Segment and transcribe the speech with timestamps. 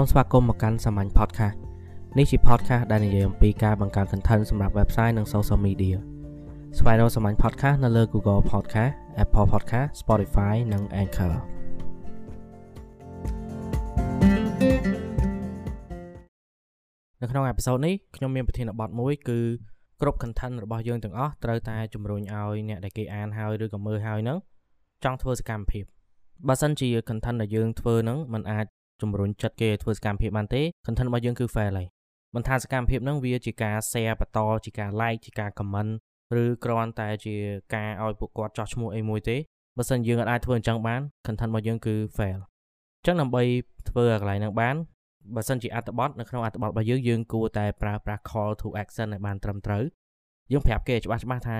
[0.00, 1.56] សូមស្វាគមន៍មកកាន់សាមញ្ញ podcast
[2.18, 5.96] នេះជា podcast ដែលនិយាយអំពីការបង្កើត content សម្រាប់ website និង social media
[6.78, 8.92] ស្វែងរកសាមញ្ញ podcast នៅលើ Google Podcast
[9.22, 11.34] Apple Podcast Spotify និង Anchor
[17.20, 19.38] នៅក្នុងអេពីសូតនេះខ្ញុំមានប្រធានបទមួយគឺ
[20.00, 24.38] គ្រប់ content របស់យើងទាំងអស់ត្រូវតែជំរុញឲ្យអ្នកដែលគេអានហើយឬក៏មើលហើយហ្នឹង
[25.04, 25.84] ចង់ធ្វើសកម្មភាព
[26.48, 28.66] បើសិនជា content ដែលយើងធ្វើហ្នឹងมันអាច
[29.02, 31.88] ជំរុញចិត្តគេធ្វើសកម្មភាពបានទេ content របស់យើងគឺ fail ហើយ
[32.34, 35.92] មិនថាសកម្មភាពហ្នឹងវាជាការ share បន្តជាការ like ជាការ comment
[36.42, 37.34] ឬគ្រាន់តែជា
[37.74, 39.36] ការឲ្យពួកគាត់ចោះឈ្មោះអីមួយទេ
[39.76, 42.38] បើសិនយើងអាចធ្វើអញ្ចឹងបាន content របស់យើងគឺ fail
[42.98, 43.42] អញ្ចឹងដើម្បី
[43.88, 44.76] ធ្វើឲ្យកន្លែងហ្នឹងបាន
[45.34, 49.84] បើសិនជាអត្ថបទនៅក្នុងអត្ថបទរបស់យើងយើងគួរតែប្រើប្រាស់ call to action ឲ្យបានត្រឹមត្រូវ
[50.52, 51.56] យើងប្រាប់គេច្បាស់ច្បាស់ថា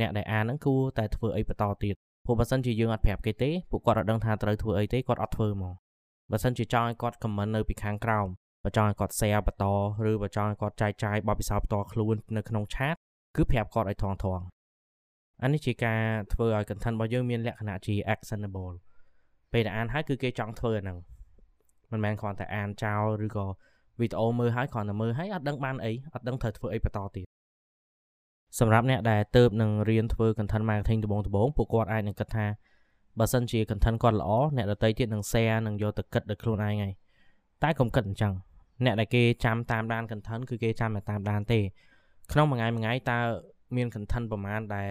[0.00, 5.74] អ្នកដែលអានហ្នឹងគួរតែធ្វើអីបន្តទៀតព្រោះបើសិនជាយើងអត់ប្រាប់គេទេពួកគាត់អត់ដឹងថាត្រូវធ្វើអីទេគាត់អត់ធ្វើហ្មង
[6.30, 8.26] បើសិនជាចង់ឲ្យគាត់ comment នៅពីខាងក្រោម
[8.64, 9.64] បើចង់ឲ្យគាត់ share បន្ត
[10.10, 12.96] ឬបើចង់ឲ្យគាត់ចែកចាយបទពិសោធន៍ផ្ទាល់ខ្លួននៅក្នុង chat
[13.36, 14.40] គឺប្រាប់គាត់ឲ្យថងថង
[15.42, 18.74] អានេះជាការធ្វើឲ្យ content របស់យើងមានលក្ខណៈជា actionable
[19.52, 20.98] ពេលដែលអានហើយគឺគេចង់ធ្វើអាហ្នឹង
[21.90, 23.46] មិនមែនគ្រាន់តែអានចោលឬក៏
[24.00, 27.26] វីដេអូមើលហើយគ្រាន់តែមើលហើយអត់ដឹងបានអីអត់ដឹងត្រូវធ្វើអីបន្តទៀត
[28.58, 32.46] សម្រាប់អ្នកដែលទៅនឹងរៀនធ្វើ content marketing ដំបូងដំបូងពួកគាត់អាចនឹងគិតថា
[33.18, 36.92] បើសិនជា content គាត់ល្អអ្នកដទៃទៀតនឹង share នឹងយកទៅគិតដោយខ្លួនឯងហើយ
[37.62, 38.32] តែកុំគិតអញ្ចឹង
[38.84, 41.60] អ្នកដែលគេចាំតាមដាន content គឺគេចាំតែតាមដានទេ
[42.32, 43.18] ក្នុងមួយថ្ងៃមួយថ្ងៃតើ
[43.76, 44.88] មាន content ប្រមាណដែល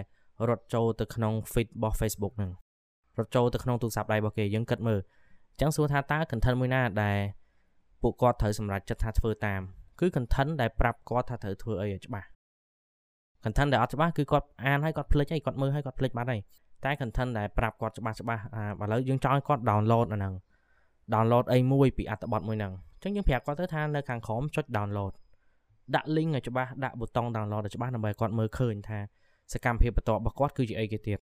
[0.49, 2.51] រត់ចូលទៅក្នុង feed របស់ Facebook ហ្នឹង
[3.17, 4.99] រត់ចូលទៅក្នុងទូរស័ព្ទដៃរបស់គេយើងគិតមើល
[5.51, 7.17] អញ្ចឹងសួរថាតើ content មួយណាដែល
[8.01, 9.61] ពួកគាត់ត្រូវសម្រេចចិត្តថាធ្វើតាម
[9.99, 12.27] គឺ content ដែលប្រាប់គាត់ថាត្រូវធ្វើអីឲ្យច្បាស់
[13.43, 16.41] content ដែលអត់ច្បាស់គឺគាត់អានហើយគាត់ភ្លេចហើយគាត់មើលហើយគាត់ភ្លេចបាត់ហើយ
[16.83, 18.41] តែ content ដែលប្រាប់គាត់ច្បាស់ច្បាស់
[18.81, 20.33] ឥឡូវយើងចង់ឲ្យគាត់ download អាហ្នឹង
[21.13, 25.13] download អីមួយពីអត្ថបទមួយហ្នឹងអញ្ចឹងយើងប្រាប់គាត់ទៅថានៅខាងក្រោមចុច download
[25.95, 28.99] ដាក់ link ឲ្យច្បាស់ដាក់ប៊ូតុង download ឲ្យច្បាស់ដើម្បីគាត់មើលឃើញថា
[29.53, 31.19] សកម្មភាពបន្ទាប់របស់គាត់គឺជាអីគេទៀត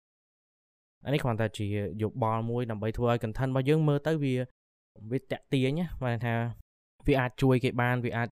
[1.05, 1.67] អានេះគ្រាន់តែជា
[2.03, 4.35] យោបល់មួយដើម្បីធ្វើឲ្យ content របស់យើងមើលទៅវា
[5.11, 6.35] វាតាក់ទាញណាបានថា
[7.07, 8.29] វាអាចជួយគេបានវាអាច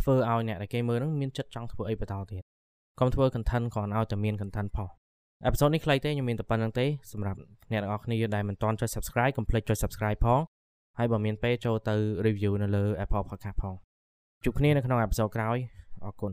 [0.00, 2.42] ធ្វើឲ្យអ្នកដែលគេមើលហ្នឹងមានចិត្តចង់ធ្វើអីបន្តទៀត
[3.00, 4.88] កុំធ្វើ content គ្រាន់ឲ្យតែមាន content ផុស
[5.44, 7.38] អេពីសូតនេះខ្លីទេខ្ញុំមានតែប៉ុណ្្នឹងទេសម្រាប់
[7.72, 10.40] អ្នកទាំងអស់គ្នាដែលមិនទាន់ចុច Subscribe កុំភ្លេចចុច Subscribe ផង
[10.98, 11.94] ហើយបើមានពេលចូលទៅ
[12.26, 13.74] review នៅលើ Apple Podcast ផង
[14.44, 15.56] ជួបគ្នានៅក្នុងអេពីសូតក្រោយ
[16.04, 16.32] អរគុណ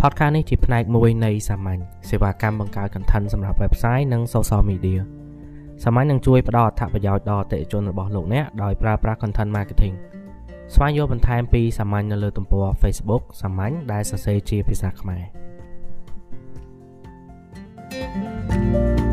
[0.00, 5.00] Podcast នេះជាផ្នែកមួយនៃសាមញ្ញសេវាកម្មបង្កើត content សម្រាប់ website និង social media
[5.84, 9.94] សាមញ្ញនឹងជួយផ្ដល់អត្ថប្រយោជន៍ដល់អតិថិជនរបស់លោកអ្នកដោយប្រើប្រាស់ content marketing
[10.74, 15.24] ស្វែងយល់បន្ថែមពីសាមញ្ញនៅលើទំព័រ Facebook សាមញ្ញដែលសរសេរជាភាសាខ្មែរ
[18.48, 19.05] thank you